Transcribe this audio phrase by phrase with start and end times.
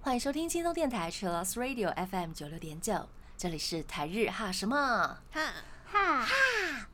[0.00, 5.18] 欢迎收听轻松电台 c h i l l o s Radio FM 九六点九，这里是台日哈什么？
[5.30, 5.52] 哈，
[5.84, 6.22] 哈。
[6.22, 6.88] 哈。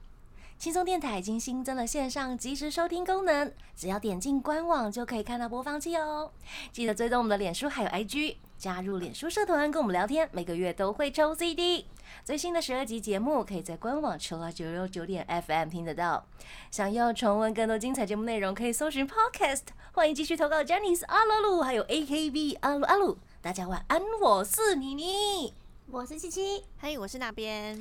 [0.58, 6.32] 轻松电台已经新增了线上即时收听功能，只要点进官网就可以看到播放器哦。
[6.72, 8.34] 记得追踪我们的脸书还有 IG，
[8.64, 11.84] 加入脸书社团跟我们聊天，每个月都会抽 CD。
[12.24, 16.24] 最新的十二集节目可以在官网 c h i l l o 九六九点 FM 听得到。
[16.70, 19.64] 想要重温更多精彩节目内容，可以搜寻 Podcast。
[19.92, 23.18] 欢迎继续投稿 j a n i c e 阿鲁鲁，还有 AKB 阿鲁阿鲁。
[23.42, 25.52] 大家晚安，我是妮妮。
[25.90, 27.78] 我是七七，嘿，我是那边。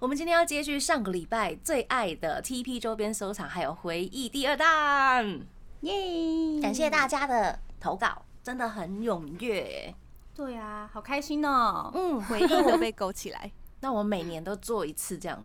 [0.00, 5.42] 我们今天要接续上个礼拜最爱的 TP 周边收藏，还有回忆第二弹，
[5.82, 6.60] 耶！
[6.60, 9.94] 感谢大家的投稿，真的很踊跃。
[10.34, 11.90] 对啊，好开心哦。
[11.94, 13.50] 嗯，回忆都被勾起来。
[13.80, 15.42] 那我每年都做一次这样，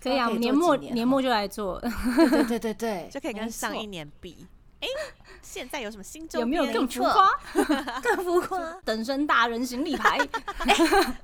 [0.00, 1.90] 可以啊，年末年年末就来做，对
[2.28, 4.46] 对对对对， 就可以跟上一年比。
[4.80, 4.88] 哎、
[5.44, 7.30] 现在有什么新周有没有更浮错夸？
[8.02, 10.18] 更浮夸， 等身大人行李牌，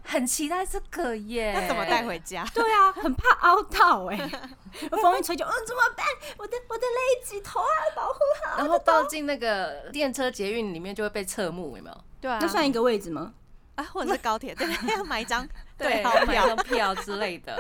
[0.05, 1.53] 很期待这个耶。
[1.59, 2.45] 那怎么带回家？
[2.55, 4.31] 对啊，很怕凹到哎，
[5.03, 6.07] 风一吹就，嗯，怎么办？
[6.37, 8.59] 我的我的勒紧头啊，保护好。
[8.59, 11.99] 然后倒进那个电车捷运里面就会被侧目，有没有？
[12.21, 13.33] 对啊，那算一个位置吗？
[13.77, 15.49] 啊，或者是高铁，对，要买一张
[15.79, 16.65] 对，好买张票。
[16.65, 17.59] 票之类的。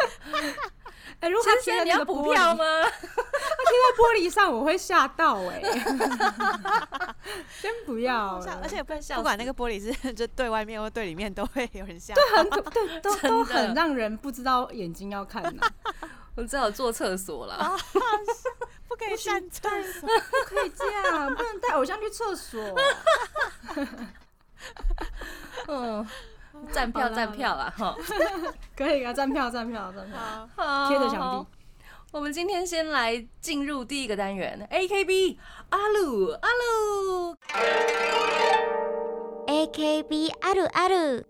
[1.20, 2.64] 哎，如果他贴你在那个要补玻璃，票吗？
[2.90, 5.62] 贴在玻璃上，我会吓到哎。
[7.60, 12.14] 先不要了，而且不笑不管那个玻璃是 就对外面或对里面，都会有人吓。
[12.34, 15.70] 很对，都都很让人不知道眼睛要看哪。
[16.36, 17.76] 我只好坐厕所了。
[18.88, 20.08] 不可以站厕所。
[20.08, 22.60] 不可以这样，不能带偶像去厕所。
[25.66, 26.06] 嗯，
[26.71, 27.95] 站票好啦站票啦，哈。
[28.75, 31.45] 可以啊，站票站票站票，好，贴着墙壁好。
[32.11, 35.38] 我们今天先来进入第一个单元，AKB
[35.69, 37.35] 阿鲁阿鲁。
[39.47, 41.25] AKB あるある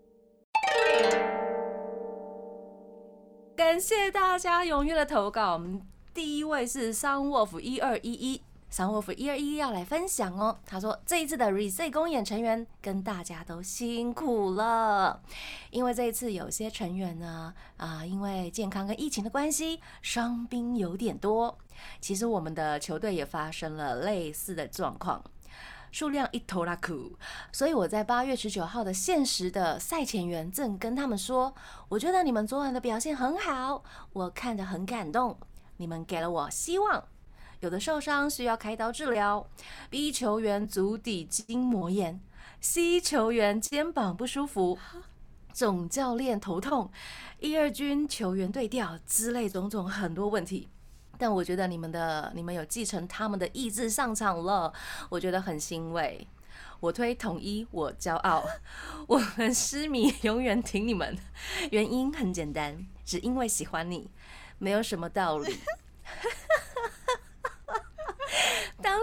[3.56, 5.54] 感谢大家踊跃的投稿。
[5.54, 5.82] 我们
[6.14, 10.57] 第一位是 Sunwolf 一二一一 ，Sunwolf 一二一要来分享哦。
[10.65, 15.21] 他说这一次的 Rese 公演成员跟大家都辛苦了，
[15.69, 21.57] 因为这一次有些成员呢，啊、因为健康跟疫情的关系，伤兵有点多。
[21.99, 25.23] 其实我们的球队也发生了类似的状况。
[25.91, 27.17] 数量一头拉苦，
[27.51, 31.53] 所以我在八月十九号的限时的赛前员正跟他们说，
[31.89, 33.83] 我觉得你们昨晚的表现很好，
[34.13, 35.37] 我看得很感动，
[35.75, 37.03] 你们给了我希望。
[37.61, 39.47] 有的受伤需要开刀治疗
[39.91, 42.19] ，B 球员足底筋膜炎
[42.59, 44.79] ，C 球员肩膀不舒服，
[45.53, 46.91] 总教练头痛，
[47.39, 50.69] 一二军球员对调之类种种很多问题。
[51.19, 54.73] 但我觉得你们的你们有继承他们的意志上场了，
[55.09, 56.27] 我觉得很欣慰。
[56.79, 58.43] 我推统一，我骄傲，
[59.05, 61.15] 我们狮迷永远挺你们。
[61.69, 64.09] 原因很简单，只因为喜欢你，
[64.57, 65.59] 没有什么道理。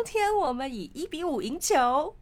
[0.08, 2.16] 当天我们以一比五赢球，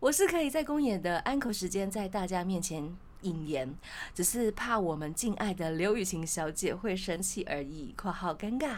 [0.00, 3.74] 我是可以在公演的安口时间在大家面前引言，
[4.14, 7.92] 只是怕我们敬爱的刘雨晴小姐会生气而已。
[8.00, 8.76] （括号尴尬，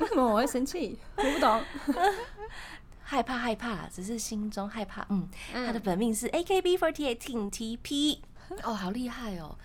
[0.00, 0.98] 为什么我会生气？
[1.16, 1.64] 我不懂。
[3.02, 5.06] 害怕害怕，只是心中害怕。
[5.08, 8.18] 嗯，她的本命是 AKB48 Team TP，
[8.62, 9.56] 哦，好厉害哦！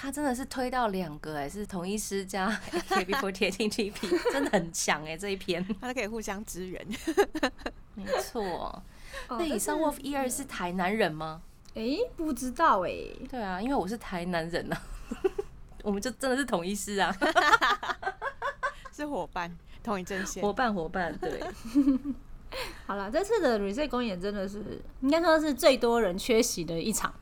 [0.00, 6.86] 他真的是推到两个哎，是同一师加 AKB48 Team TP，真的很强哎，这一篇他都可以互相支援。
[7.94, 8.42] 没错。
[8.42, 8.82] 哦
[9.30, 11.42] 那以上 Wolf 一二是台南人吗？
[11.74, 12.92] 哎，不知道哎。
[13.28, 14.80] 对啊，因为我是台南人啊，
[15.82, 17.12] 我们就真的是同一师啊，
[18.94, 19.50] 是伙伴，
[19.82, 20.40] 同一阵线。
[20.40, 21.42] 伙伴伙伴，对，
[22.86, 27.12] 好了，这次的 reset 公演真的是应该说是最多人缺席的一场。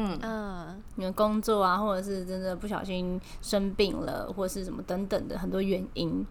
[0.00, 6.24] 嗯，嗯，你们工作啊，或者是真的不小心生病了，或者是什么等等的很多原因，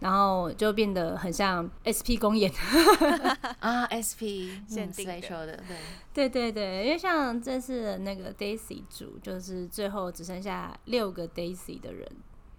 [0.00, 2.52] 然后就变得很像 SP 公演。
[3.60, 5.20] 啊， SP 限定的。
[6.12, 6.52] 对，对对。
[6.52, 12.06] 对，因为像这次的那个 Daisy 组，就是最后只剩下六个 Daisy 的人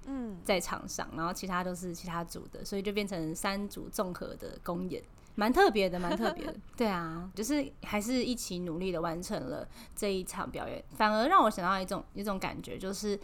[0.07, 5.01] 嗯，在场上，然后其他都是其他组的，所以就变成三组综合的公演。
[5.35, 6.55] 蛮特别的，蛮特别的。
[6.75, 13.19] 对啊，就是还是一起努力的完成了这一场表演，反而让我想到一种一种感觉，就是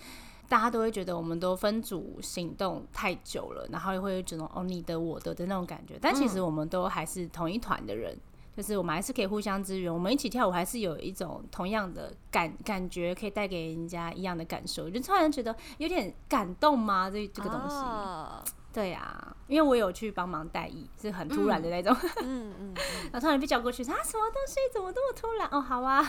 [0.47, 8.17] 大家都会觉得我们都分组行动太久了，然后会有这种哦你的我的的那种感觉，但其实我们都还是同一团的人。
[8.53, 17.09] 就是我们还是可以互相支援，我们一起跳舞，还是有一种同样的感感觉，可以带给人家一样的感受，就突然觉得有点感动吗？
[17.09, 22.53] 这这个东西，哦对呀、因为我有去帮忙代役，是很突然的那种，嗯。
[22.59, 22.73] 嗯，
[23.11, 25.47] 然后突然被叫过去，说啊什么东西怎么这么突然？
[25.51, 26.01] 哦，好啊，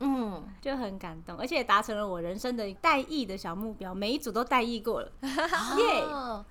[0.00, 6.02] 嗯，就很感动，而且也达成了我人生的代役的小目标，每一组都代役过了， 耶！
[6.02, 6.44] 哦，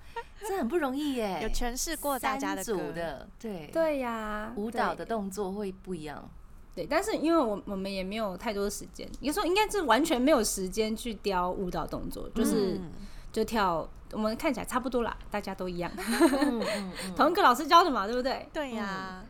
[0.46, 6.28] 这很不容易耶，有诠释过大家的三组，的，对，对呀、舞蹈的对动作会不一样，
[6.74, 12.92] 对，但是因为我我们也没有太多时间，有时候应该是完全没有时间去雕舞蹈动作，就是、嗯
[13.32, 18.48] 就跳，我们看起来差不多啦，大家都一样，嗯嗯嗯，同一个老师教的嘛，对不对？
[18.52, 19.22] 对呀，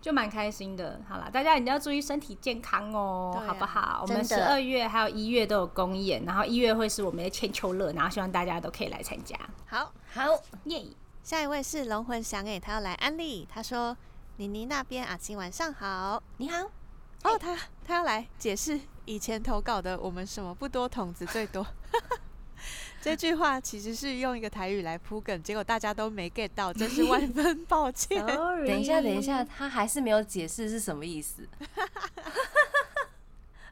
[0.00, 1.00] 就蛮开心的。
[1.08, 4.00] 好啦，大家一定要注意身体健康哦，好不好？
[4.02, 10.22] 我们十二月还有一月都有公演，然后一月会是我们的千秋乐，然后希望大家都可以来参加，好，好，
[10.64, 10.84] 耶、
[11.22, 13.96] 下一位是龙魂祥诶，他要来安利，他说
[14.36, 16.58] 妮妮那边阿青晚上好，你好，
[17.22, 21.64] 哦，他他要来解释以前投稿的我们什么不多，筒子最多。
[23.04, 28.24] 这句话其实是用一个台语来铺梗，结果大家都没 get 到，真是 万分抱歉。
[28.24, 31.46] 等一下，等一下，，他还是没有解释是什么意思。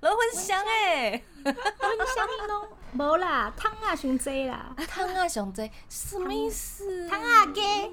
[0.01, 1.57] 罗魂香哎，我们
[2.15, 7.09] 下面都没啦，汤啊熊贼啦，汤啊熊贼什么意思？
[7.09, 7.91] 汤啊给。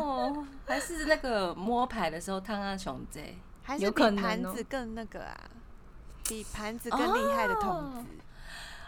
[0.00, 5.50] 哦，还是那个摸牌的时候汤啊熊贼还是有盘子更那个啊，
[6.26, 8.06] 比盘子更厉害的筒子。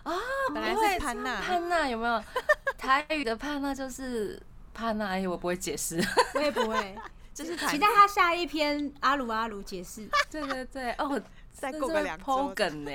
[0.04, 0.12] 啊，
[0.52, 2.22] 本来是潘娜潘娜有没有？
[2.78, 4.40] 台语的潘娜就是
[4.72, 6.02] 潘娜，哎，我不会解释。
[6.34, 6.96] 我也不会，
[7.34, 10.08] 就是期待他下一篇阿鲁阿鲁解释。
[10.30, 11.20] 对对对，哦，
[11.52, 12.90] 再过个两抛周，梗呢，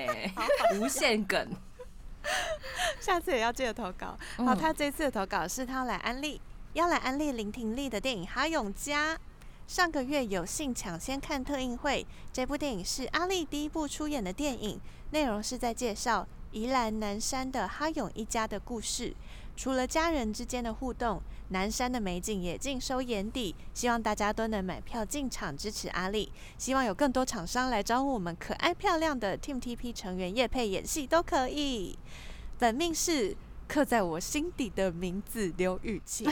[0.79, 1.49] 无限梗。
[2.99, 4.15] 下次也要记得投稿。
[4.37, 6.39] 嗯好，他这次的投稿是他要来安利，
[6.73, 9.15] 要来安利林婷丽的电影《哈永家》。
[9.65, 14.79] 上个月有幸抢先看特映会，这部电影是阿丽第一部出演的电影，
[15.11, 19.15] 内容是在介绍宜兰南山的哈勇一家的故事。
[19.55, 23.53] 除了家人之间的互动，南山的美景也尽收眼底。
[23.73, 26.31] 希望大家都能买票进场支持阿力。
[26.57, 31.99] 希望有更多厂商来招呼我们可爱漂亮的 Team TP 成员，叶配演戏都可以。
[32.57, 33.35] 本命是
[33.67, 36.31] 刻在我心底的名字刘雨晴，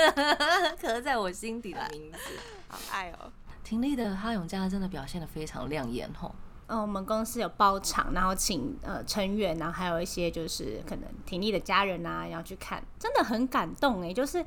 [0.78, 2.18] 刻在我心底的名字。
[2.68, 3.32] 好爱哦。
[3.64, 6.34] 婷丽的哈勇家真的表现的非常亮眼吼。
[6.70, 14.38] 嗯，我们公司有包场，然后请呃成员，然后还有一些就是可能婷丽的家人啊，然后去看，真的很感动哎，就是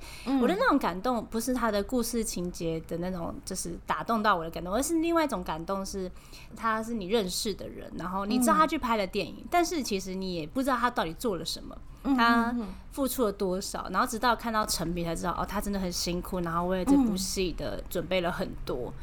[0.42, 6.10] 我的那种感动，不是他的故事情节的那种，就是打动到我的感动，而是另外一种感动是，
[6.56, 11.78] 他是你认识的人，然后你知道他去拍了电影，但是其实你也不知道他到底做了什么，
[12.16, 12.56] 他
[12.92, 18.94] 付出了多少，然后直到看到成品才知道，哦，他真的很辛苦，然后为了这部戏的准备了很多，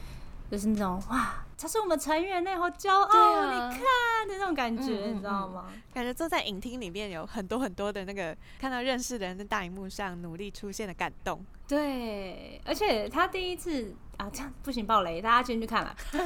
[0.51, 5.67] 就是那种哇，他是我们成员呢，好骄傲，啊你看的那种感觉，你知道吗？
[5.93, 11.45] 感觉坐在影厅里面有很多很多的那个看到认识的人在大荧幕上努力出现的感动。
[11.69, 16.19] 对，而且他第一次啊，这样不行，暴雷，大家进去看了， 大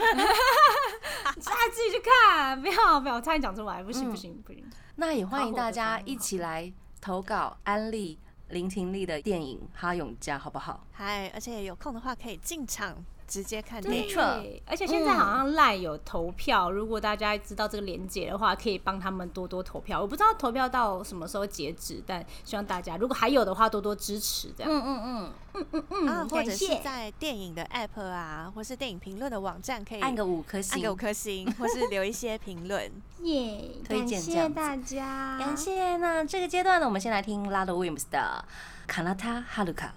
[1.34, 4.64] 家自己去看，不要不要，我差点讲出来，不行嗯不行不行，
[4.94, 8.18] 那也欢迎大家一起来投稿安利
[8.50, 10.86] 林婷丽的电影《哈永家》，好不好？
[10.92, 12.96] 嗨，而且有空的话可以进场
[13.28, 14.02] 直接看电影。
[14.06, 20.00] 没错对，而且现在好像赖有投票，如果大家知道这个连接的话，可以帮他们多多投票。
[20.00, 24.72] 我不知道投票到什么时候截止，但希望大家如果还有的话，多多支持这样。
[24.72, 30.96] 嗯嗯嗯嗯嗯嗯啊，或者是在电影的 App 啊，或是电影评论的网站，可以嗯，按个五颗按星个五。
[30.96, 32.90] 颗星，或是留一些评论。
[33.24, 35.96] 耶，推感谢大家，感谢。
[35.98, 38.44] 那这个阶段呢，我们先来听拉德威姆斯的
[38.88, 39.92] 《卡纳塔哈鲁卡》。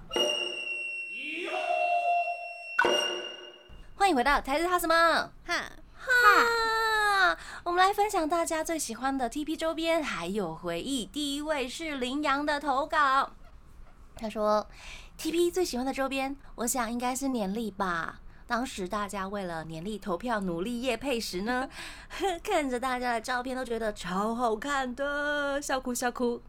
[4.07, 4.95] 欢迎回到台日哈什么？
[5.45, 11.05] 哈，哈，我们来分享大家最喜欢的 TP 周边还有回忆。
[11.05, 13.33] 第一位是羚羊的投稿，
[14.15, 14.65] 他说
[15.19, 18.21] ：“TP 最喜欢的周边，我想应该是年历吧。
[18.47, 21.67] 当时大家为了年历投票努力夜配时呢，
[22.41, 26.41] 看着大家的照片都觉得超好看的，笑哭笑哭。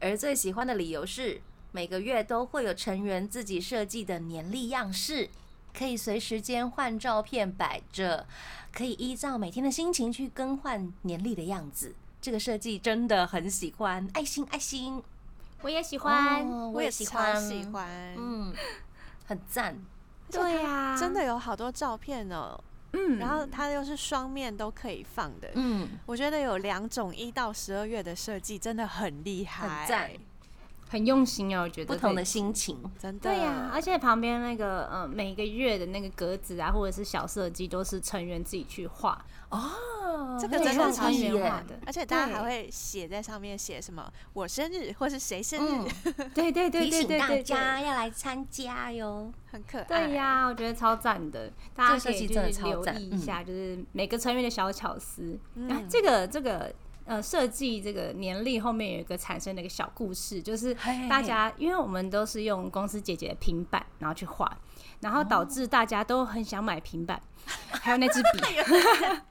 [0.00, 5.30] 而最喜欢的理由是，每个月都会有成员自己设计的年历样式。”
[5.76, 8.26] 可以随时间换照片摆着，
[8.72, 11.94] 可以依照每天的心情去更换年历的样子。
[12.20, 15.02] 这个设计真的很喜欢，爱心爱心，
[15.60, 16.44] 我也喜欢。
[16.48, 18.14] 哦我也超喜欢，喜欢。
[18.16, 18.54] 嗯，
[19.26, 19.76] 很赞，
[20.30, 22.58] 对呀、真的有好多照片哦，
[22.94, 25.50] 嗯然后它又是双面都可以放的。
[25.54, 30.10] 嗯，我觉得有两种一到十二月的设计真的很厉害，很赞。
[30.96, 32.82] 很用心哦，我觉得不同的心情。
[32.98, 33.20] 真的。
[33.20, 49.30] 对呀、而且旁边那个呃每个月的那个格子啊，或者是小设计，都是成员自己去画，哦这个真的超级是成员画的，而且大家还会写在上面写什么我生日或是谁生日，嗯， 对对对提醒大对对对家要来参加哟。
[49.52, 49.84] 很可爱。
[49.84, 55.38] 对呀、我觉得超赞的，大家可以这个设计真的就是留意一下，就是每个成员的小巧思。
[55.54, 56.74] 嗯啊，这个这个
[57.06, 64.50] 呃设计这个年历后面有一个产生的一个小故事，就是嘿嘿大家因为我们都是用公司姐姐的平板然后去画，
[65.00, 67.20] 然后导致大家都很想买平板，
[67.70, 68.40] 还有那支笔。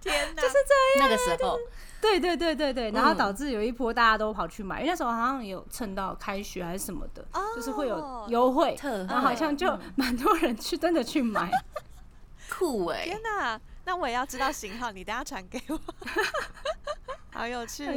[0.00, 1.58] 天哪，就是在那个时候，
[2.00, 7.24] 对对对对对，然后嗯导致有一波大家都跑去买，因为那时候好像有蹭到开学还是什么的，
[7.56, 11.50] 就是会有哦优惠，然后好像就蛮多人去真的去买。
[12.48, 15.80] 酷哎天，哪，那我也要知道型号，你等下传给我。
[17.32, 17.94] 好有趣哎，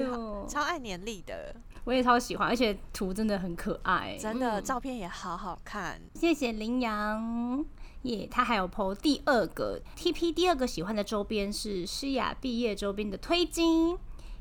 [0.47, 4.17] 超爱年历的，我也超喜欢，而且图真的很可爱。
[4.17, 6.01] 真的嗯照片也好好看。
[6.15, 7.65] 谢谢羚羊，
[8.03, 13.97] 耶、他还有 PO 第二个 TP 第二个喜欢的周边是诗雅毕业周边的推金。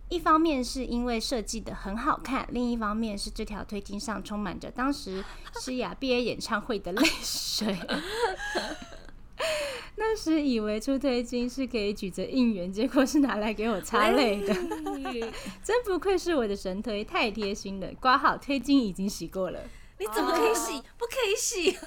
[0.08, 5.24] 一方面是因为设计的很好看，另一方面是这条推金上充满着当时
[5.60, 7.76] 诗雅毕业演唱会的泪水。
[10.12, 14.52] 那时以为出推巾是可以举着应援，结果是拿来给我擦泪的。
[15.62, 17.86] 真不愧是我的神推，太贴心了。
[18.00, 19.60] 挂好推巾已经洗过了，
[20.00, 20.82] 你怎么可以洗？
[20.98, 21.70] 不可以洗？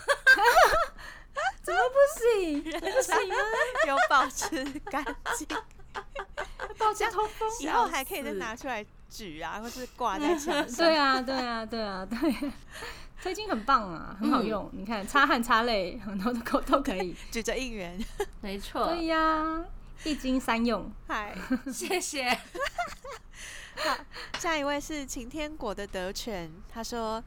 [1.61, 2.61] 怎么不洗？
[2.61, 3.35] 不行吗？
[3.89, 5.03] 有保持干
[5.37, 5.45] 净，
[6.79, 7.49] 保持，通风。
[7.59, 10.77] 以后还可以再拿出来举啊，或是挂在墙上。
[10.77, 12.53] 对啊，对啊，对啊，对啊。
[13.23, 14.69] 推金很棒啊，很好用。
[14.73, 17.15] 你看，擦汗、擦泪，很多都都可以。
[17.31, 17.97] 举着应援，
[18.41, 19.63] 没错，对呀，
[20.03, 20.91] 一金三用。
[21.07, 21.33] 嗨。
[21.71, 22.37] 谢谢。
[24.37, 27.23] 下一位是晴天果的德全，他说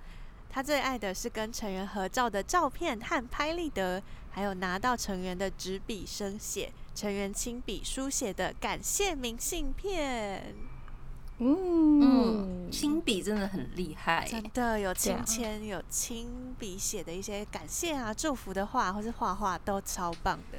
[0.51, 10.55] 他最爱的是跟成员合照的照片和拍立得，还有拿到成员的纸笔生写、成员亲笔书写的感谢明信片，
[11.39, 14.27] 嗯嗯，亲笔真的很厉害。
[14.27, 20.59] 真的有亲签、有亲笔写的一些感谢啊、祝福的话，或是画画都超棒的。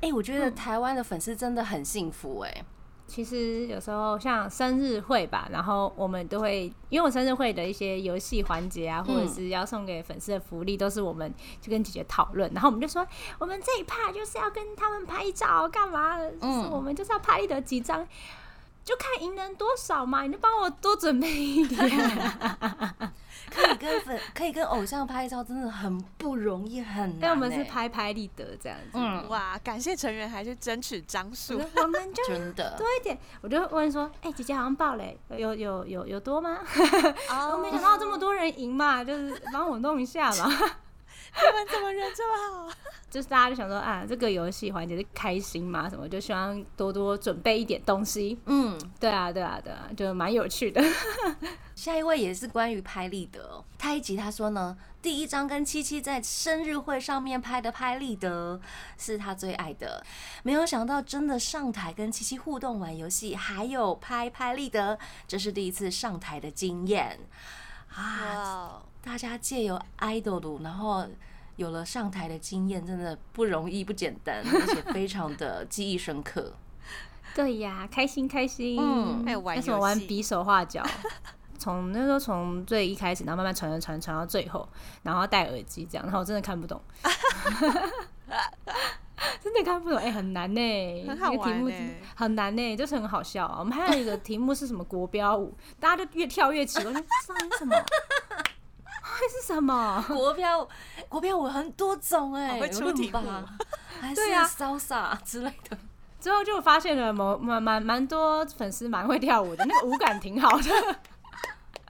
[0.00, 2.64] 哎、我觉得台湾的粉丝真的很幸福哎、
[3.06, 13.06] 其实有时候像生日会吧，然后我们都会，因为我生日会的一些游戏环节啊，或者是要送给粉丝的福利，都是我们就跟姐姐讨论，然后我们就说，
[13.38, 16.30] 我们这一趴就是要跟他们拍照，干嘛的？
[16.32, 18.06] 就是嗯我们就是要拍立得几张。
[18.84, 21.90] 就看赢人多少嘛，你就帮我多准备一点。
[23.50, 32.74] 可以跟粉可以跟偶像拍照，真的很不容易，很难、因为我们是欸拍拍立得这样子，嗯，哇，感谢成员还是争取张我数，说我们就 真的。
[32.76, 36.58] 多一点，我就问说，哎、姐姐好像爆嘞，有有有有多吗？
[37.30, 37.52] 哦。
[37.54, 40.50] 我没想到这么多人赢嘛，就是帮我弄一下嘛。
[41.36, 42.74] 你们怎么人这么好？
[43.10, 48.38] 就是大家就想说啊，这个游戏环节是开心嘛，什么就希望多多准备一点东西。
[48.46, 50.82] 嗯，对啊，对啊，对啊，就蛮有趣的。
[51.76, 58.60] 下一位也是关于拍立得、哦，他一集他说呢，第一张跟七七在生日会上面拍的拍立得
[58.98, 60.04] 是他最爱的，
[60.42, 64.98] 没有想到真的上台跟七七互动玩游戏，还有拍拍立得，
[65.28, 67.18] 这是第一次上台的经验
[67.94, 68.53] 啊！
[69.14, 71.06] 哇，大家借由 idol，然后
[71.54, 76.52] 有了上台的经验，真的不容易、不简单，而且非常的记忆深刻。
[77.32, 78.76] 对呀，开心开心。
[78.80, 80.84] 嗯还有玩那什么玩比手画脚，
[81.56, 84.68] 从那时候从最一开始，然后慢慢传传传传到最后，
[85.04, 86.80] 然后戴耳机这样，然后我真的看不懂。
[89.40, 93.58] 真的看不懂，哎、很难呢、很好那个题目玩欸很难呢、就是很好笑、啊。
[93.60, 97.76] 我们还有一个题目是什么国标舞，大家就越跳越奇怪，我说上 什么？
[99.24, 100.04] 会是什么？
[100.08, 100.68] 国标
[101.08, 103.22] 国标舞很多种哎、有出题吧？
[104.00, 105.76] 还是对啊 salsa 之类的。
[106.20, 110.96] 之后就发现了某蛮蛮蛮多粉丝蛮会跳舞的，那个舞感挺好的，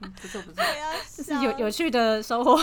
[0.03, 0.63] 嗯不错不错。
[1.43, 2.57] 有有趣的收获。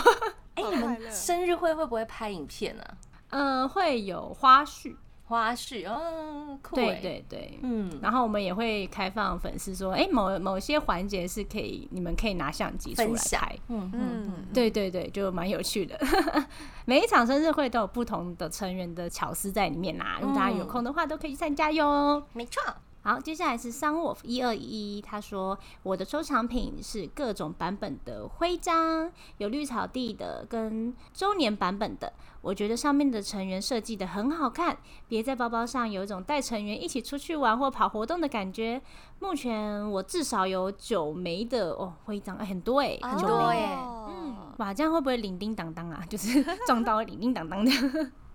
[0.54, 2.84] 哎、好你们生日会会不会拍影片啊？
[3.30, 4.94] 嗯，会有花絮，
[5.32, 7.00] 花絮，哦，酷对哎。
[7.00, 7.58] 对对。
[7.62, 13.58] 嗯，然后我们也会开放粉丝说，哎、某某些环节是可以，你们可以拿相机出来拍。
[13.68, 15.98] 嗯嗯嗯嗯，对对对，就蛮有趣的。
[16.84, 22.22] 每一场生日会都有不同的成员的巧思在里面啦，如果大家有空的话，都可以去参加哟。
[22.34, 22.60] 没错。
[23.04, 34.78] 好，接下来是 Sunwolf 一二一一，他说我的收藏品是各种版本的徽章，有绿草地的跟周年版本的，我觉得上面的成员设计的很好看，
[35.08, 38.80] 别在包包上有一种带成员一起出去玩或跑活动的感觉。
[39.18, 43.68] 目前我至少有九枚的哦徽章，哎、很多哎、很多耶
[44.08, 46.04] 嗯，哇，这样会不会铃叮当当啊？
[46.08, 47.72] 就是 撞到铃叮当当的。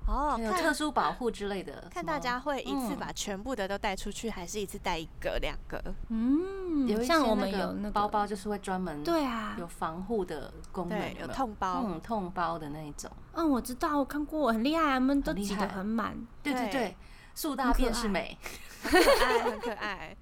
[0.08, 5.84] 哦，有看特殊保护之类的，看大家会一次嗯把全部的都带出去，还是一次带一个、两个？
[6.08, 11.84] 嗯，有一些像我们有那个包包，就是会专门对啊，有防护的功能，有痛包。
[11.86, 13.12] 嗯痛包的那一种。
[13.34, 16.18] 嗯，我知道，我看过，很厉害，他们都挤得很满。
[16.42, 16.98] 对对对对，
[17.36, 18.38] 树大便是美。
[18.84, 20.18] 很可爱，很可爱。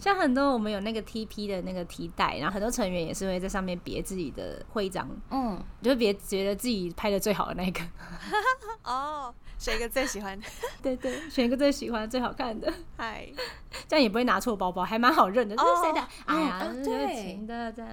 [0.00, 7.80] 像很多我们有那个 TP 的那个提袋，然后很多成员也是会在上面别自己的徽章，嗯，就别觉得自己拍的最好的那个。
[8.84, 10.46] 哦，选一个最喜欢的。
[10.82, 13.28] 对对，选一个最喜欢、最好看的，嗨，
[13.86, 15.54] 这样也不会拿错包包，还蛮好认的。
[15.54, 16.08] 这是谁的哦？
[16.26, 17.90] 哎呀，对秦的，这样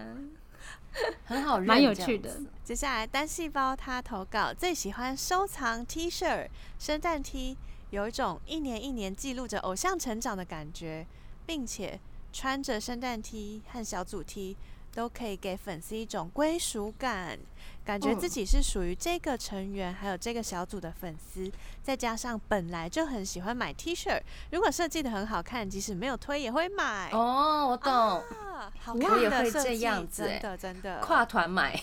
[1.26, 2.42] 很好认，蛮有趣的。
[2.64, 6.48] 接下来单细胞他投稿最喜欢收藏 T 恤、
[6.80, 7.56] 圣诞 T，
[7.92, 11.06] 有一种一年一年记录着偶像成长的感觉，
[11.50, 12.00] 并且
[12.32, 14.56] 穿着圣诞 T 和小组 T
[14.94, 17.40] 都可以给粉丝一种归属感，
[17.84, 21.52] 感觉嗯自己是属于这个成员还有这个小组的粉丝。
[21.82, 27.10] 再加上本来就很喜欢买 T 恤，如果设计的很好看，即使没有推也会买。
[27.14, 31.76] 哦，我懂，啊，好我看也会这样子欸真的真的跨团买，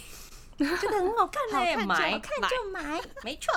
[0.56, 3.52] 觉得很好看 嘞，好看就买好，看就买，没错，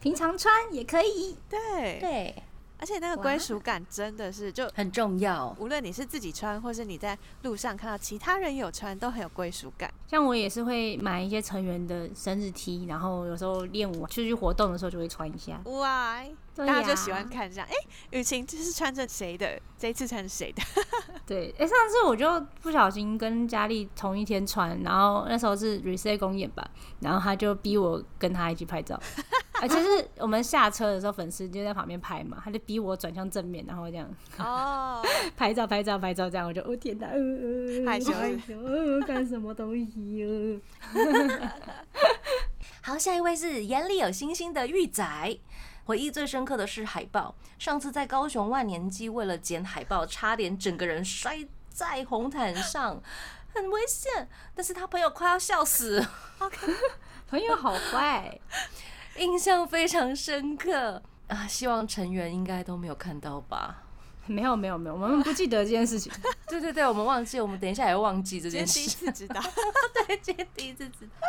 [0.00, 1.36] 平常穿也可以。
[1.50, 2.42] 对对，
[2.82, 5.54] 而且那个归属感真的是，就很重要。
[5.60, 9.88] 无论你是自己穿，或是你在路上看到其他人有穿，都很有归属感。
[10.08, 15.60] 像我也是会买一些成员的生日 T，然后有时候练舞出去活动的时候就会穿一下。
[15.66, 17.66] 哇，对大家就喜欢看这样。
[17.70, 17.74] 哎、
[18.10, 19.60] 雨晴这是穿着谁的？
[19.78, 20.62] 这一次穿谁的？
[21.26, 26.68] 对，哎、上次我就不小心跟佳丽同一天穿，然后那时候是 reset 公演吧，
[27.00, 29.00] 然后他就逼我跟他一起拍照，
[29.62, 35.02] 而且是我们下车的时候，粉丝就在旁边拍嘛，他就逼我转向正面，然后这样哦，
[35.36, 40.60] 拍照拍照拍照，这样我就哦天哪，呃呃害羞害羞，呃什么东西哦？
[42.82, 45.38] 好，下一位是眼里有星星的玉仔。
[45.84, 53.02] 回忆最深刻的是海报，上次在高雄万年机为了捡海报，差点整个人摔在红毯上，
[53.52, 54.28] 很危险。
[54.54, 56.06] 但是他朋友快要笑死，
[57.28, 58.40] 朋友好坏，
[59.18, 61.46] 印象非常深刻啊！
[61.48, 63.82] 希望成员应该都没有看到吧？
[64.32, 66.12] 没有没有没有，我们不记得这件事情。
[66.48, 68.86] 对对对，我们忘记，我们等一下也会忘记这今天第一。
[68.86, 69.40] 次知道。
[70.06, 71.28] 对，今天第一次知道。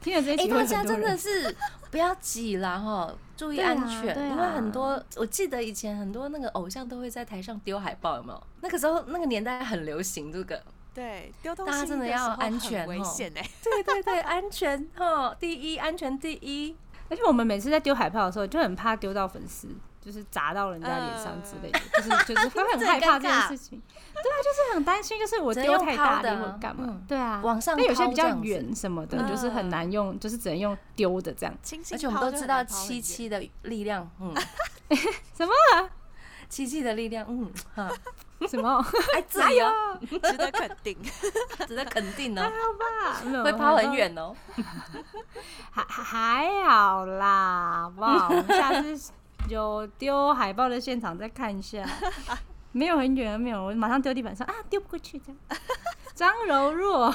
[0.00, 1.16] 听了这一哎、集大家真的。
[1.16, 1.56] 是
[1.90, 8.42] 不要挤啦哈，注意安全，因为很多我记得以前很多那个偶像都会在台上丢海报，有没有？
[8.60, 10.62] 那个时候那个年代很流行这个。
[10.94, 16.76] 对，丢东大家西真的要安全哦危险哎、对对对，安全哈，第一，安全第一。
[17.10, 19.68] 而且我们每次在丢海报的时候，就很怕丢到粉丝，
[20.04, 23.80] 就是砸到人家脸上之类的，就是就是会很 害怕这件事情。
[24.14, 27.04] 对啊，就是很担心，就是我丢太大力抛的或干嘛嗯。
[27.08, 31.54] 对啊，往上那有些比较远什么的，嗯就是很难用，就是只能用丢的这样。
[31.92, 34.34] 而且我们都知道七七的力量，嗯，
[35.36, 35.52] 什么
[36.48, 37.90] 七七的力量，嗯，哈，
[38.48, 38.84] 什么？
[39.14, 40.96] 哎，自己哦，值得肯定。
[41.66, 44.34] 值得肯定哦，还好吧会抛很，远哦。
[45.70, 48.28] 还还还好啦，好不好？
[48.28, 49.12] 我们下次
[49.48, 51.84] 有丢海报的现场再看一下。
[52.72, 55.60] 没有很远，没有，我马上丢地板上啊，丢不过去这样。
[56.12, 57.12] 张柔弱，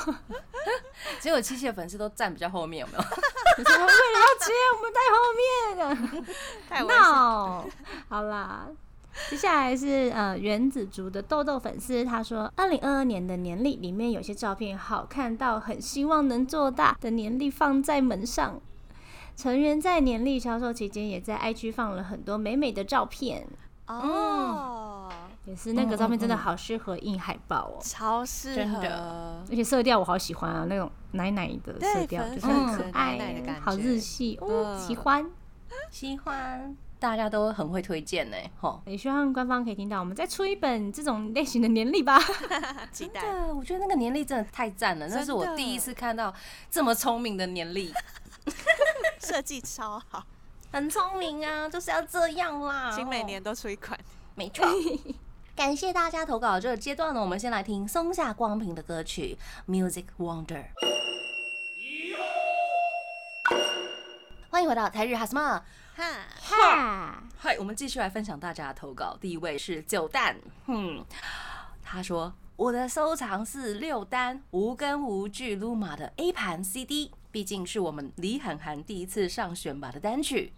[1.20, 3.00] 结果七七的粉丝都站比较后面，有没有？
[3.04, 6.34] 我为了要接，我们在后面的。
[6.70, 6.98] 太危险。
[6.98, 7.66] no，
[8.08, 8.68] 好啦。
[9.30, 18.62] 接下来是呃原子族的豆豆粉丝，他说，二零二二年的年历里面有些照片好看到很希望能做大的年历放在门上。
[19.40, 23.48] 成员在年历销售期间也在 IG 放了很多美美的照片，
[23.88, 25.10] 哦，
[25.46, 29.42] 也是那个照片真的好适合印海报哦，超适真合的。
[29.50, 35.26] 而且色调我好喜欢啊，那种奶奶的色调，就是很可爱，奶奶的感好日系哦，嗯喜欢。
[35.90, 38.82] 喜欢，大家都很会推荐呢，吼。
[38.86, 42.20] 也希望官方可以听到，我们再出一本这种类型的年历吧。
[42.92, 43.22] 期待。
[43.22, 46.34] 真的，我觉得那个年历真的太赞了，那是我第一次看到
[46.70, 47.94] 这么聪明的年历，
[49.30, 50.26] 设计超好，
[50.72, 52.92] 很聪明啊，就是要这样啦。
[52.92, 53.96] 请每年都出一款。
[54.34, 54.66] 没错。
[55.56, 59.38] 感谢大家投稿这个阶段呢，我们先来听松下光平的歌曲
[59.72, 60.64] 《Music Wonder》。
[64.50, 65.64] 欢迎回到台日哈什么
[65.96, 66.04] 哈，
[66.42, 69.16] 哈，嗨，我们继续来分享大家的投稿。
[69.22, 71.06] 第一位是九蛋，哼，
[71.84, 80.54] 他说我的收藏是六单无根无据 Luma 的 A 盘 CD，毕竟是我们李涵涵第一次上选拔的单曲，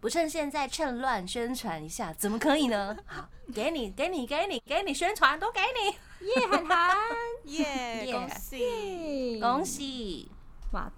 [0.00, 2.96] 不趁现在趁乱宣传一下，怎么可以呢？
[3.06, 6.96] 好，给你，给你，给你，给你宣传，都给你，耶涵涵，
[7.44, 9.40] 耶，耶恭喜！
[9.40, 10.30] 恭喜！
[10.72, 10.90] 哇！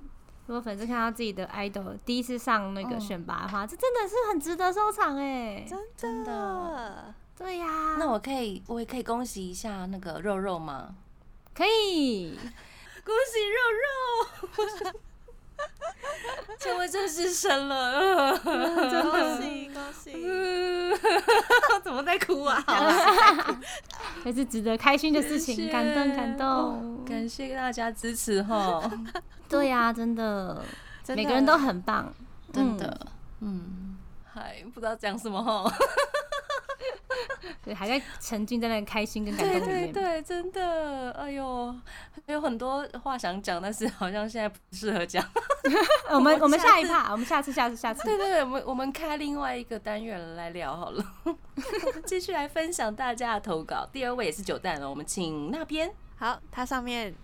[0.46, 5.64] 如果粉丝看到自己的 idol 第一次上那个嗯选拔的话，这真的是很值得收藏哎。
[5.68, 10.96] 真真的的，对呀，那我可以，我也可以恭喜一下那个肉肉吗？
[11.54, 12.37] 可以，
[13.04, 13.61] 恭喜肉
[14.90, 15.00] 肉，
[16.59, 20.12] 成为正式生了，恭喜恭喜！
[21.83, 22.62] 怎么在哭啊？
[24.25, 27.03] 这是值得开心的事情，感动感动。
[27.07, 28.83] 感谢大家支持哈，
[29.49, 30.62] 对呀，真的，
[31.03, 31.23] 真的。
[31.23, 32.12] 每个人都很棒，
[32.53, 33.07] 真的，
[33.40, 33.96] 嗯，
[34.33, 35.73] 还不知道讲什么哈。
[37.62, 39.92] 对，还在沉浸在那个开心跟感对动里面。
[39.92, 41.75] 对对，真的，哎呦，
[42.27, 45.23] 还有很多话想讲，但是好像现在不适合讲。
[46.09, 48.03] 呃 我们我们下一趴，我们下次下次下次。
[48.05, 51.05] 对对对，我们我们开另外一个单元来聊好了，
[52.07, 53.87] 继续来分享大家的投稿。
[53.92, 55.92] 第二位也是九蛋了，我们请那边。
[56.16, 57.14] 好，它上面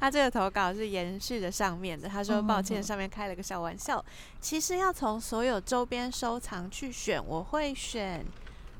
[0.00, 2.08] 它这个投稿是延续的上面的。
[2.08, 4.02] 他说嗯抱歉，上面开了个小玩笑。
[4.40, 8.24] 其实要从所有周边收藏去选，我会选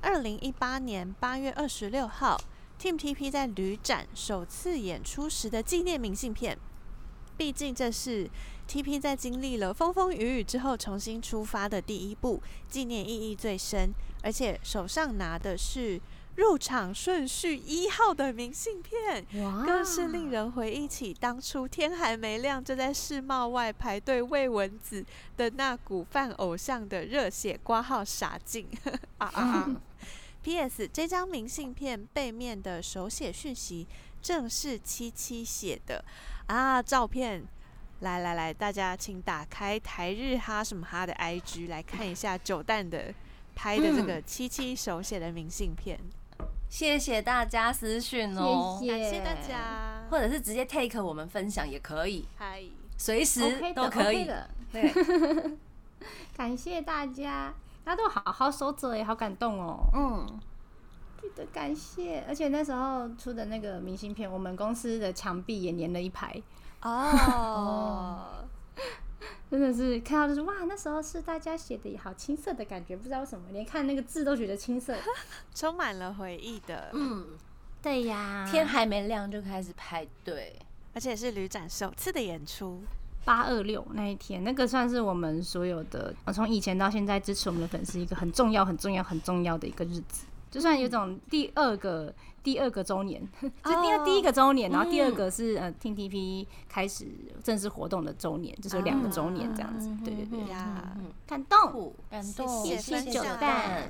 [0.06, 2.40] 二零一八年八月二十六号
[2.80, 6.56] Team TP 在旅展首次演出时的纪念明信片。
[7.36, 8.30] 毕竟这是
[8.68, 13.92] TP 在经历了风风雨雨之后重新出发的第一步，纪念意义最深。
[14.22, 16.00] 而且手上拿的是
[16.36, 19.26] 入场顺序一号的明信片，
[19.66, 25.04] 更是令人回忆起当初天还没亮就在世贸外排队喂蚊子
[25.36, 28.66] 的那股泛偶像的热血挂号傻劲
[29.18, 29.76] 啊啊啊
[30.46, 30.86] ！P.S.
[30.92, 33.84] 这张明信片背面的手写讯息
[34.22, 36.04] 正是七七写的
[36.46, 37.44] 啊，照片。
[37.98, 43.12] 来来来，大家请打开台日哈什么哈的 IG 来看一下九蛋的
[43.56, 45.98] 拍的这个七七手写的明信片，
[46.70, 50.06] 谢谢大家私讯哦，谢感谢大家。
[50.10, 52.62] 或者是直接 take 我们分享也可以，嗨，
[52.96, 54.24] 随时都可以。
[54.24, 54.92] 的对，
[56.36, 57.52] 感谢大家，
[57.86, 59.78] 大家都好好收着耶，好感动哦。
[59.94, 60.40] 嗯，
[61.22, 66.42] 记得感谢，而且那时候出的那个明信片，我们公司的墙壁也粘了一排，
[66.82, 68.44] 哦，
[69.48, 74.92] 真的是看到就是哇，那时候是大家写的，好青涩的感觉，不知道为什么，连看那个字都觉得青涩。
[75.54, 77.38] 充满了回忆的，嗯，
[77.80, 80.58] 对呀，天还没亮就开始排队，
[80.92, 82.82] 而且是旅展首次的演出，
[83.26, 90.24] 八二六那一天，那个算是我们所有的呃从以前到现在支持我们的粉丝一个很重要、很重要、很重要的一个日子。
[90.48, 97.04] 就算有种第二个、第二个周年， 就第二第一个周年，然后第二个是呃 T T P 开始
[97.42, 99.90] 正式活动的周年，就是有两个周年这样子。
[100.04, 101.92] 对对对，呀嗯，感动。
[102.08, 103.88] 感动，谢谢九蛋。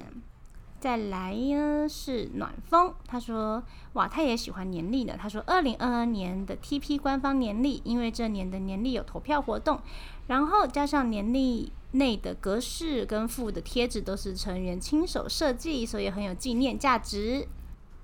[0.86, 3.60] 再来呢是暖风，他说
[3.94, 5.16] 哇，他也喜欢年历呢。
[5.20, 9.80] 他说二零二二年的 TP 官方年历，因为这年的年历有投票活动，
[10.28, 17.48] 然后加上年历内的格式跟附的贴纸都是成员亲手设计，所以很有纪念价值。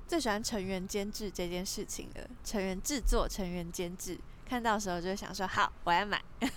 [0.08, 4.18] 最喜欢成员监制这件事情了，成员制作、成员监制，
[4.52, 6.48] 看到的时候就会想说，好，我要买，啊，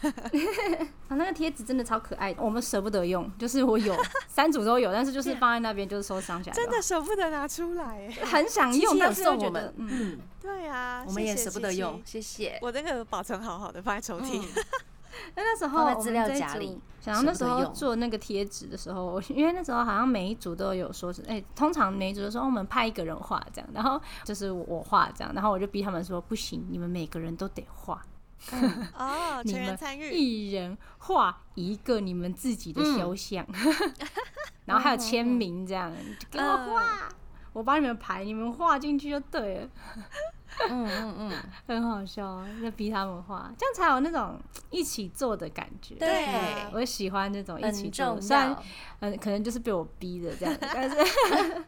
[1.15, 3.95] 那个贴纸真的超可爱的，我们舍不得用，就是我有
[4.27, 8.09] 三组都有，但是就是放在那边就是收藏起来，真的舍不得拿出来。
[8.25, 12.59] 很想用，但是送我们，嗯，嗯，对啊，我们也舍不得用，谢谢。
[12.61, 14.41] 我那个保存好好的，放在抽屉。
[14.41, 14.63] 嗯
[15.35, 28.01] 那那时候放在资料夹里想要那时候做那个贴纸的时候，因为那时候好像每一组都有说是，哎、通常每一组都说、哦我们派一个人画这样，然后就是我画这样，然后我就逼他们说不行，你们每个人都得画，
[28.97, 33.45] 哦，你成员们参与，一人画一个你们自己的肖像，
[34.65, 35.91] 然后还有签名这样，
[36.31, 37.09] 给我画，
[37.53, 39.69] 我帮你们排，你们画进去就对了。
[40.69, 41.31] 嗯嗯嗯，
[41.67, 44.39] 很好笑，就逼他们画，这样才有那种
[44.69, 45.95] 一起做的感觉。
[45.95, 48.55] 对啊我喜欢这种一起做，重虽然。
[49.01, 50.95] 嗯，可能就是被我逼的这样，但是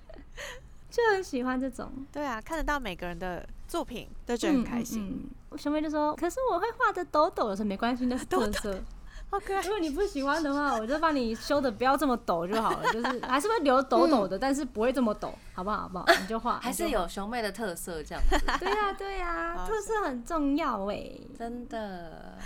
[0.90, 5.24] 就很喜欢这种，对啊，看得到每个人的作品，都觉得很开心，嗯。
[5.24, 8.84] 嗯熊妹就说：“可是我会画的抖抖的，说没关系，那是特色。
[9.30, 9.70] 好可爱如。
[9.70, 15.78] 果你不喜欢的话，我就帮你修的不要这么抖就好了， 就是还是会留抖抖的，但是不会这么抖，好不好？
[15.82, 16.06] 好不好？
[16.22, 21.12] 你就画， 还是有熊妹的特色这样子， 对呀、对呀、好特色很重要哎。
[21.38, 22.38] 真的。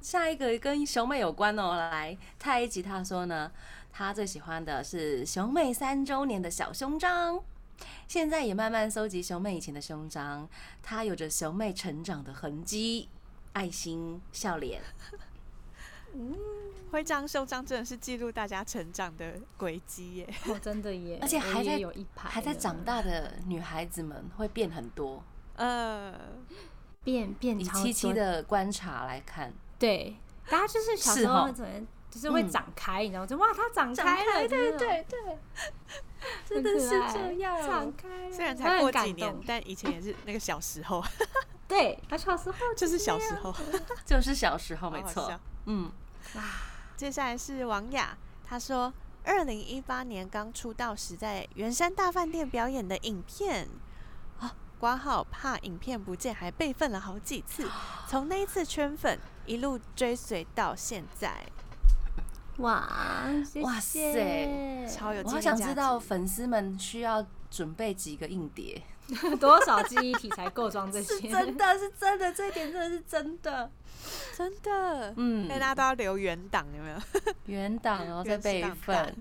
[0.00, 3.52] 下一个跟熊妹有关哦，来，太一吉他说呢，
[3.92, 7.38] 他最喜欢的是熊妹三周年的小胸章，
[8.08, 10.48] 现在也慢慢搜集熊妹以前的胸章，
[10.82, 13.10] 它有着熊妹成长的痕迹，
[13.52, 14.80] 爱心笑脸，
[16.90, 20.34] 徽章、袖章真的是记录大家成长的轨迹耶。
[20.48, 25.22] 哦，真的耶，而且还在有一排，还在长大的女孩子们会变很多。
[25.54, 26.18] 呃，
[27.04, 30.16] 变变以超七七的观察来看，对，
[30.48, 33.26] 大家就是小时候怎么就是会嗯长开，你知道吗？
[33.26, 35.38] 就哇，它长开了，对对对，
[36.44, 37.60] 真的是这样。
[37.64, 41.04] 长开，虽然才过几年但以前也是那个小时候，
[41.70, 43.54] 对，他小时候就是小时候，
[44.04, 45.32] 就是小时候，没错。
[45.66, 45.90] 嗯，
[46.96, 48.92] 接下来是王雅，她说，
[49.24, 53.68] 二零一八年刚出道时在圆山大饭店表演的影片。
[54.40, 57.70] 啊，挂号怕影片不见，还备份了好几次，
[58.08, 61.46] 从那一次圈粉一路追随到现在，
[62.58, 68.82] 哇，谢哇谢塞超有我想知道粉丝们需要准备几个硬碟。
[69.40, 71.14] 多少记忆体才够装这些？
[71.14, 73.70] 是真的，是真的，这一点真的是真的。
[74.34, 76.96] 真的，嗯大家都要留原档，有没有？
[77.44, 79.14] 原档然后再备份，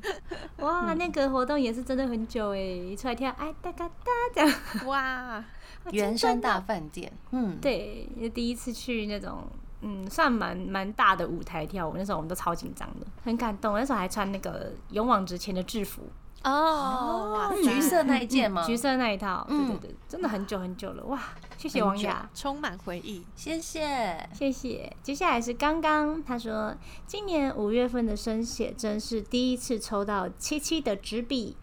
[0.59, 4.87] 哇，那个活动也是真的很久哎，一出来跳哎哒嘎哒这样。
[4.87, 5.43] 哇，
[5.91, 7.11] 原山大饭店。
[7.31, 9.45] 嗯，对，第一次去那种
[9.81, 13.73] 嗯，算蛮蛮大的舞台跳舞，那时候我们都超紧张的，很感动。
[13.73, 16.03] 那时候还穿那个勇往直前的制服，
[16.43, 18.65] 哦，哇橘色那一件吗？
[18.65, 21.19] 橘色那一套，对嗯对对，真的很久很久了，哇！
[21.57, 22.29] 谢谢王雅。
[22.33, 24.29] 充满回忆，谢谢。
[24.33, 24.95] 谢谢。
[25.03, 26.73] 接下来是刚刚，他说
[27.05, 31.57] 今年五月份的生写真是第一次抽到七七的纸笔，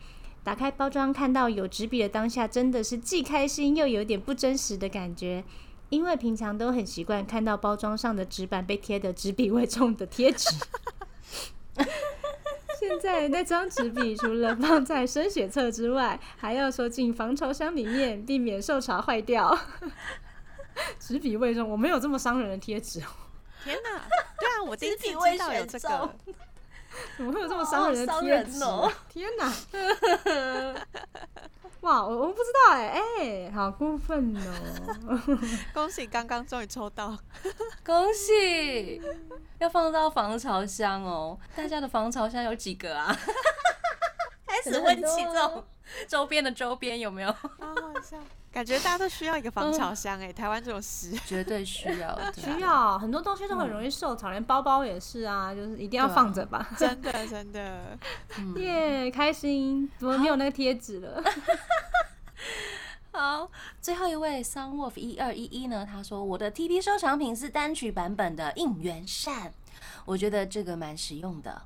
[0.45, 5.43] 打开包装看到有纸笔的当下，真的是既开心又有点不真实的感觉。
[5.89, 10.49] 因为平常都很习惯看到包装上的纸板被贴的纸笔味重的贴纸，
[12.79, 19.59] 现在那张纸笔除了放在生写册之外，还要收进防潮箱里面，避免受潮坏掉。
[21.01, 23.07] 纸笔味重，我没有这么伤人的贴纸哦。
[23.65, 24.03] 天哪！
[24.39, 26.15] 对啊，我第一次知道有这个，
[27.17, 28.61] 怎么会有这么伤人的贴纸？
[29.09, 29.53] 天哪！
[31.83, 35.21] 哇，我我不知道哎、哎、好过分哦！
[35.73, 37.17] 恭喜刚刚终于抽到，
[37.85, 39.01] 恭喜！
[39.59, 41.39] 要放到防潮箱哦。
[41.55, 43.17] 大家的防潮箱有几个啊？
[44.47, 45.65] 开始问起这种
[46.09, 47.33] 周边的周边有没有？
[47.33, 48.17] 好好笑，
[48.53, 56.69] 感觉大家都需要一个防潮箱哎，台湾这种湿，绝对需要，需要很多东西都很容易受潮，连包包也是啊，就是一定要放着吧。
[56.77, 57.99] 真的真的，
[58.39, 59.91] 嗯 耶、开心！
[59.99, 61.23] 怎么没有那个贴纸了？
[63.13, 69.53] 好，最后一位 Sunwolf 一二一一呢，他说我的 TP 收藏品是单曲版本的应援扇，
[70.05, 71.63] 我觉得这个蛮实用的，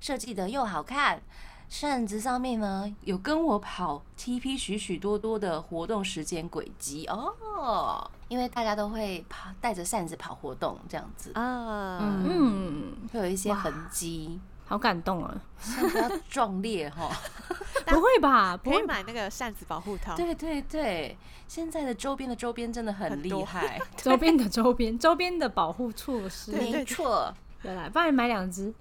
[0.00, 1.22] 设计的又好看。
[1.70, 15.40] 扇子上面呢有跟我跑 TP 许许多多的活动时间轨迹哦，因为大家都会跑带着扇子跑活动这样子，啊，嗯，嗯，会有一些痕迹，好感动啊！
[15.62, 17.08] 像比较壮烈哈。
[17.86, 18.56] 不会吧？
[18.56, 27.32] 不会买那个扇子保护套，对对对，现在的周边的周边真的很厉害， 周边的周边，周边的保护措施，没错。
[27.62, 28.74] 有来帮你买两只。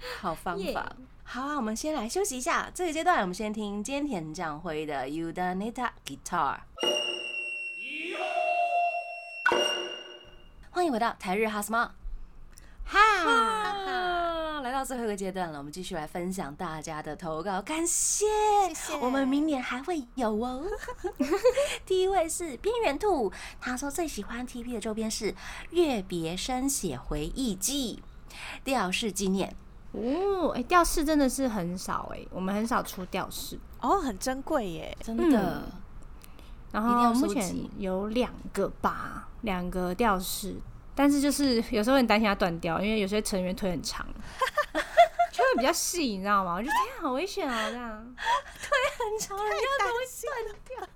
[0.20, 0.92] 好方耶法。
[1.24, 2.70] 好啊，我们先来休息一下。
[2.74, 6.56] 这个阶段，我们先听菅田将晖的《You d a n i t a Guitar》。
[10.70, 11.92] 欢迎回到台日哈什么
[12.84, 18.26] 哈，哈，来到最后一个阶段了，我们继续来分享大家的投稿，感谢，
[18.68, 20.64] 谢谢我们明年还会有哦。
[21.86, 25.34] 第一位是边缘兔，他说最喜欢 TP 的周边是
[25.70, 28.02] 月别生写回忆记
[28.64, 29.54] 吊饰纪念。
[29.92, 33.58] 哦，哎、吊饰真的是很少哎、我们很少出吊饰。
[33.80, 35.62] 哦，很珍贵耶，真的，
[36.70, 40.54] 然后目前有两个吧，两个吊饰，
[40.94, 44.06] 但是就是 有时候很担心它断掉，因为有些成员腿很长，
[45.32, 46.54] 就会比较细，你知道吗？
[46.54, 48.14] 我就天啊，好危险哦，这样
[48.62, 48.68] 腿。
[49.00, 50.28] 很长，人家怎么会断
[50.68, 50.88] 掉？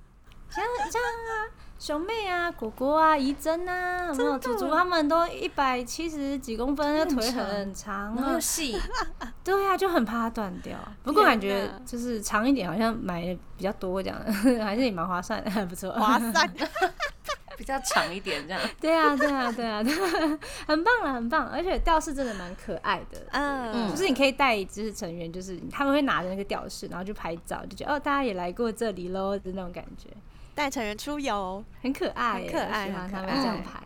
[0.54, 0.68] 这样
[1.09, 1.50] 啊，
[1.85, 8.40] 熊妹啊、果果啊、怡珍啊，有没有祖祖他们都一百七十几公分，那腿很长然后又啊。
[8.40, 8.75] 细，
[9.44, 10.79] 对啊，就很怕它断掉。
[11.03, 14.18] 不过感觉就是长一点，好像买的比较多这样，
[14.64, 15.92] 还是也蛮划算的，还不错。
[15.92, 16.51] 划算，
[17.59, 18.62] 比较长一点这样。
[18.81, 21.47] 对啊，对啊，对啊，对啊， 很棒了，很棒。
[21.51, 30.09] 而且吊饰真的蛮可爱的，嗯，就是你可以带就是成员，就是他们会拿着那个吊饰，然后去拍照，就觉得哦，大家也来过这里喽，的那种感觉，
[30.55, 33.35] 带成员出游，很可爱，很可爱我喜欢他很可爱。
[33.35, 33.83] 们这样拍。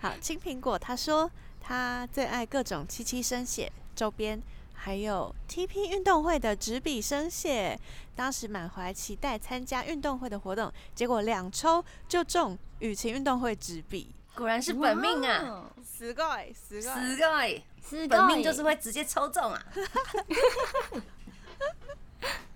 [0.00, 4.42] 好，青苹果他说他最爱各种七七生写周边，
[4.74, 7.78] 还有 TP 运动会的纸笔生写。
[8.14, 17.00] 当时满怀期待参加运动会的活动，结果两抽就中雨晴运动会纸笔，果然是本命啊，哇，死个欸死个欸。
[17.00, 17.62] 死个欸。
[17.88, 19.64] 是本命就是会直接抽中啊！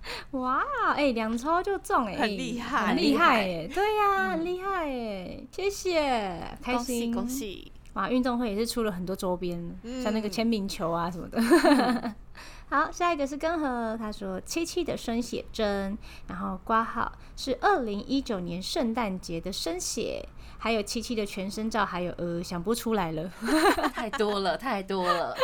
[0.32, 0.62] 哇，
[0.94, 7.28] 哎、两抽就中哎、很厉害很厉害哎、对呀、很厉害哎、谢谢，开心恭！
[7.28, 7.70] 喜！
[7.94, 11.40] 哇，运动会也是出了很多周边，嗯像那个签名球啊什么的。
[12.70, 23.30] 好，下一个是根河，他说七七的生写真，然后挂号是二零一九年圣诞节的生写，还有七七的全身照，还有呃想不出来了，
[23.92, 25.36] 太多了，太多了。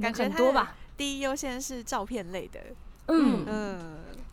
[0.00, 0.76] 感觉很多吧？
[0.96, 2.60] 第一优先是照片类的，
[3.08, 3.78] 嗯，嗯，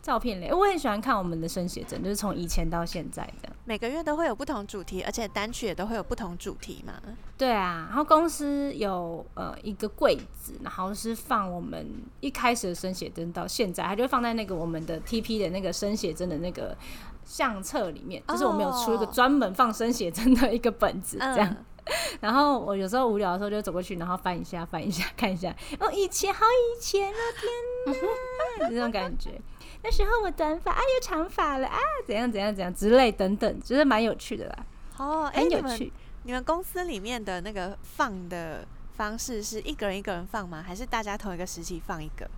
[0.00, 3.56] 照片类，我很喜欢看我们的生写真，就是从以前到现在这样。
[3.64, 6.92] 每个月都会有不同主题，而且单曲也都会有不同主题嘛。
[7.36, 11.84] 对啊，然后公司有呃一个柜子，然后是放我们
[12.20, 16.76] 一开始的生写真到现在，它就会放在那个我们的 TP 的那个生写真的那个
[17.24, 21.48] 相册里面，就是我们有出一个哦专门放生写真的一个本子这样。
[21.48, 21.56] 嗯，
[22.20, 27.16] 然后我有时候无聊的时候就走过去，然后翻一下翻一下看一下， 哦，以前好以前哦，
[27.86, 27.94] 天
[28.60, 29.40] 哪，这种感觉。
[29.82, 34.66] 那时候我短发啊，又长发了啊，怎样怎样怎样之类等等，就是蛮有趣的啦，
[34.98, 35.92] 哦，哎、很有趣。
[36.24, 40.64] 你们公司里面的那个放的方式是一个人一个人放吗？
[40.66, 42.28] 还是大家同一个时期放一个？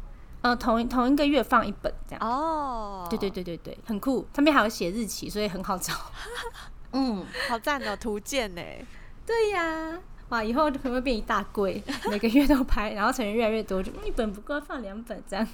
[0.43, 2.29] 呃，同一同一个月放一本这样。
[2.29, 5.95] 哦，对对，对对对，很酷，上面还有写日期，所以很好找。
[6.93, 8.63] 嗯，好赞哦，图鉴呢？
[9.29, 15.47] 对呀、哇，以后可能会变一大柜， 每个月都拍，然后成员越来越多，就嗯一本不够放两本这样，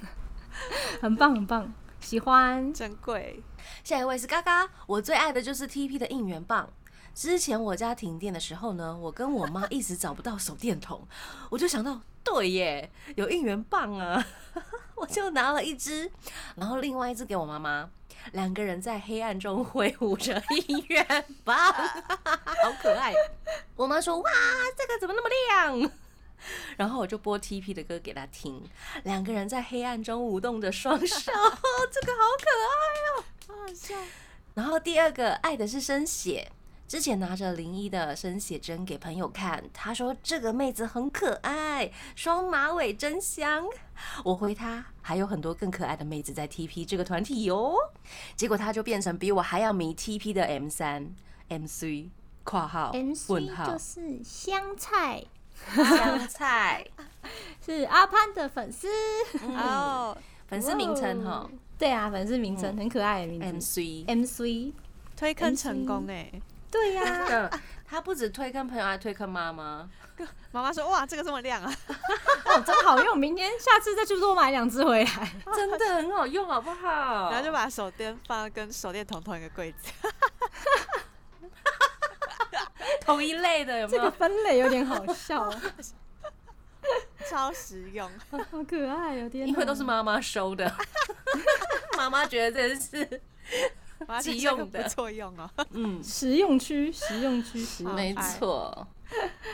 [1.03, 2.73] 很棒很棒，喜欢。
[2.73, 3.43] 珍贵。
[3.83, 6.71] 下一位是嘎嘎，我最爱的就是 TP 的应援棒。
[7.15, 11.07] 之前我家停电的时候呢，我跟我妈一直找不到手电筒，
[11.49, 14.27] 我就想到，对耶，有应援棒啊，
[14.97, 16.11] 我就拿了一支，
[16.57, 17.89] 然后另外一支给我妈妈，
[18.33, 23.15] 两个人在黑暗中挥舞着应援棒，好可爱。
[23.77, 24.31] 我妈说：“哇，
[24.77, 25.91] 这个怎么那么亮？”
[26.77, 28.63] 然后我就播 TP 的歌给她听，
[29.05, 31.33] 两个人在黑暗中舞动着双手，
[31.91, 32.75] 这个好可爱
[33.09, 33.25] 哦。
[33.47, 33.95] 好好笑。
[34.55, 36.51] 然后第二个爱的是生写，
[36.95, 43.65] 之前拿着零一的生写真给朋友看，他说这个妹子很可爱，双马尾真香。
[44.23, 47.75] 我回他还有很多更可爱的妹子在 TP 这个团体哟。
[48.37, 51.13] 结果他就变成比我还要迷 TP 的 M 三
[51.49, 52.11] MC
[52.45, 55.25] 括号 MC 问号就是香菜，
[55.75, 56.87] 香菜，
[57.61, 58.87] 是阿潘的粉丝。
[59.43, 63.81] 嗯，哦，粉丝名称哈对啊，粉丝名称很可爱的名字。
[63.81, 64.07] MC。
[64.07, 64.73] MC，
[65.17, 66.31] 推坑成功哎！
[66.75, 67.49] 对呀、
[67.87, 69.89] 他不止推坑朋友，还推坑妈妈。
[70.51, 71.73] 妈妈说：“哇，这个这么亮啊
[72.47, 75.33] 哦，真好用，明天下次再去多买两只回来。
[75.55, 77.31] 真的很好用，好不！”好？
[77.31, 79.93] 然后就把手电放跟手电筒同一个柜子。
[83.01, 84.03] 同一类的有没有？
[84.03, 85.49] 这个分类有点好笑，
[87.31, 88.11] 超实用。
[88.31, 89.29] 好可爱哦！
[89.29, 90.73] 天，因为都是妈妈收的，
[91.97, 93.84] 妈妈觉得这是妈
[94.21, 95.51] 急用的不错用哦。
[95.71, 98.87] 嗯， 实用区，实用区，实用没错。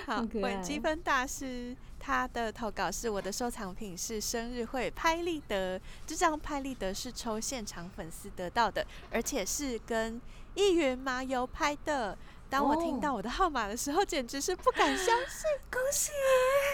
[0.07, 10.21] 好稳积分大师他的投稿是我的收藏品是生日会拍立得，这张拍立得是抽现场粉丝得到的，而且是跟
[10.55, 12.17] 一云麻油拍的。
[12.49, 16.11] 当我听哦到我的号码的时候，简直是不敢相信， 恭喜！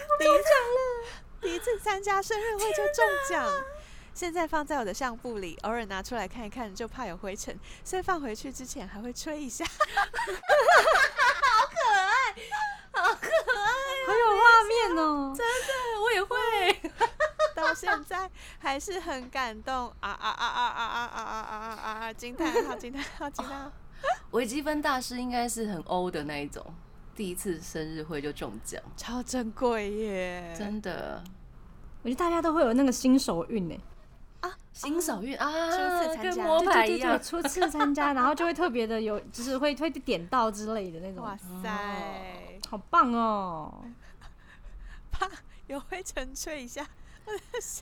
[0.09, 0.44] 我中奖
[0.76, 1.07] 了！
[1.42, 3.46] 第一次参加生日会就中奖。
[4.16, 9.62] 现在放在我的相簿里，偶尔拿出来看一看，就怕有灰尘，所以放回去之前还会吹一下。
[9.66, 9.70] 好
[11.68, 12.09] 可爱，
[12.92, 13.68] 好可爱，
[14.07, 15.35] 好有画面哦！
[15.37, 16.35] 真的我也会。
[17.55, 22.12] 到现在还是很感动啊啊啊啊啊啊啊啊啊啊啊！
[22.14, 23.72] 惊叹号惊叹号惊叹号！
[24.31, 26.64] 微积分大师应该是很欧的那一种，
[27.14, 30.55] 第一次生日会就中奖，超珍贵耶！
[30.57, 31.22] 真的
[32.02, 33.79] 我觉得大家都会有那个新手运呢，
[34.76, 37.22] 新手运啊，初次参加跟摸对对对对，牌一样。
[37.22, 43.72] 初次参加，然后就会特别的有，就是会会点到之类的那种，哇塞，好棒哦！
[45.10, 45.26] 怕
[45.66, 46.86] 有灰尘吹一下，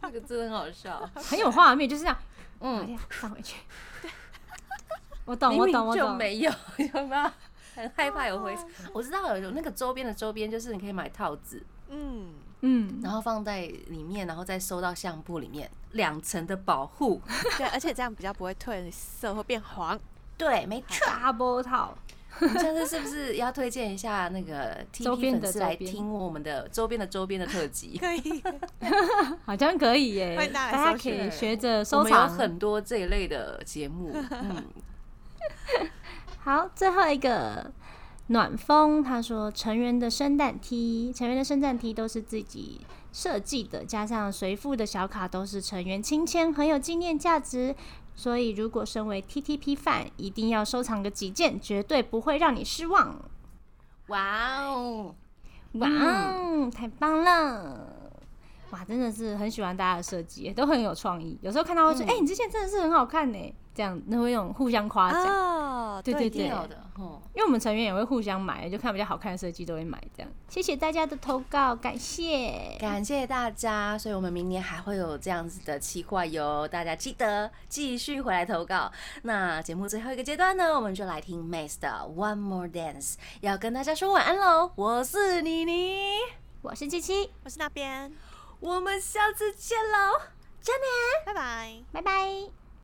[0.01, 1.11] 这个真的很好笑。
[1.17, 2.17] 很有画面，就是这样，
[2.61, 3.57] 嗯，嗯，放回去。
[5.27, 6.07] 我懂，我懂，我懂。
[6.07, 7.31] 就没有，有没有？
[7.75, 8.65] 很害怕有灰尘。
[8.93, 12.35] 我知道有有那个周边的周边，就是你可以买套子，嗯，
[12.67, 17.21] 嗯，然后放在里面，然后再收到相簿里面，两层的保护。
[17.59, 20.01] 对，而且这样比较不会褪色或变黄。
[20.39, 21.07] 对，没错。
[21.07, 21.95] double 套，
[22.41, 27.99] 我们下次是不是要推荐一下那个 周 TP 边的粉丝来听我们的周边的周边的特辑？
[27.99, 28.43] 可以，
[29.45, 32.31] 好像可以耶，大家可以学着我们有收藏。
[32.31, 34.65] 很多这一类的节目，嗯，
[36.43, 37.71] 好，最后一个
[38.29, 42.81] 暖风，他说成员的圣诞 T，成员的圣诞 T 都是自己
[43.13, 47.75] 设计的，加上随附的小卡都是成员亲签，很有纪念价值。
[48.15, 53.21] 所以如果身为 TTP 饭，一定要收藏个几件，绝对不会让你失望。
[54.07, 55.15] 哇哦，
[55.73, 57.89] 哇哦，太棒了！
[58.71, 61.39] 哇，真的是很喜欢大家的设计，都很有创意。
[61.43, 65.27] 有时候看到会说：“嗯哎、你这件真的是很好看呢。”这样那会用互相夸奖。
[65.27, 67.21] 哦，对对对一定要的哦。
[67.35, 70.33] 因为我们成员也会互相买，就看比较好看的设计都会买这样。
[70.49, 72.77] 谢谢大家的投稿，感谢。
[72.79, 78.91] 感谢大家，所以我们明年还会有这样子的企划哟，大家记得继续回来投稿。
[79.23, 84.71] 那节目最后一个阶段呢，我们就来听 Mace 的 One More Dance，要跟大家说晚安喽。
[84.77, 86.19] 我是妮妮，
[86.63, 88.13] 我是七七，我是那边，
[88.61, 90.21] 我们下次见喽，
[90.61, 90.87] 真的。
[91.27, 91.83] 拜拜。
[91.93, 92.64] 拜拜。